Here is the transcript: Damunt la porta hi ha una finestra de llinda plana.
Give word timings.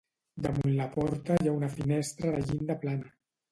Damunt 0.45 0.73
la 0.79 0.87
porta 0.95 1.37
hi 1.45 1.53
ha 1.53 1.55
una 1.59 1.71
finestra 1.75 2.35
de 2.39 2.43
llinda 2.51 2.81
plana. 2.83 3.15